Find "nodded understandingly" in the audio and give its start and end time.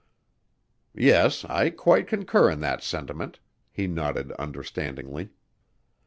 3.85-5.29